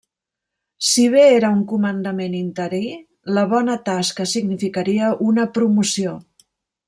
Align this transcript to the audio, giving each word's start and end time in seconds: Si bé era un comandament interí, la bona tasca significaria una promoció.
Si 0.91 1.03
bé 1.15 1.25
era 1.33 1.51
un 1.55 1.59
comandament 1.71 2.37
interí, 2.39 2.81
la 3.39 3.45
bona 3.53 3.77
tasca 3.91 4.27
significaria 4.33 5.11
una 5.33 5.45
promoció. 5.59 6.17